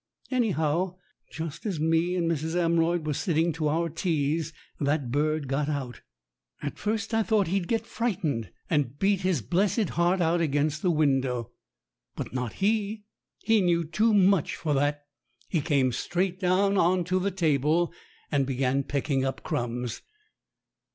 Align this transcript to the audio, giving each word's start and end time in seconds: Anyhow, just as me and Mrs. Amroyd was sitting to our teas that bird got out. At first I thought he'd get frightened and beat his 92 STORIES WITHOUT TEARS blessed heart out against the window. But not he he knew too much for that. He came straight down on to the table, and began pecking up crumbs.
Anyhow, 0.31 0.95
just 1.29 1.63
as 1.67 1.79
me 1.79 2.15
and 2.15 2.27
Mrs. 2.27 2.55
Amroyd 2.55 3.05
was 3.05 3.19
sitting 3.19 3.53
to 3.53 3.67
our 3.67 3.87
teas 3.87 4.51
that 4.79 5.11
bird 5.11 5.47
got 5.47 5.69
out. 5.69 6.01
At 6.59 6.79
first 6.79 7.13
I 7.13 7.21
thought 7.21 7.49
he'd 7.49 7.67
get 7.67 7.85
frightened 7.85 8.49
and 8.67 8.97
beat 8.97 9.21
his 9.21 9.41
92 9.41 9.41
STORIES 9.41 9.41
WITHOUT 9.41 9.47
TEARS 9.47 9.75
blessed 9.91 9.95
heart 9.97 10.21
out 10.21 10.41
against 10.41 10.81
the 10.81 10.89
window. 10.89 11.51
But 12.15 12.33
not 12.33 12.53
he 12.53 13.03
he 13.43 13.61
knew 13.61 13.83
too 13.83 14.11
much 14.15 14.55
for 14.55 14.73
that. 14.73 15.03
He 15.47 15.61
came 15.61 15.91
straight 15.91 16.39
down 16.39 16.79
on 16.79 17.03
to 17.03 17.19
the 17.19 17.29
table, 17.29 17.93
and 18.31 18.47
began 18.47 18.81
pecking 18.83 19.23
up 19.23 19.43
crumbs. 19.43 20.01